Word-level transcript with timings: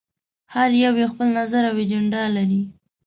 هر 0.53 0.69
يو 0.83 0.93
یې 1.01 1.05
خپل 1.11 1.27
نظر 1.39 1.61
او 1.69 1.75
اجنډا 1.83 2.23
لري. 2.35 2.61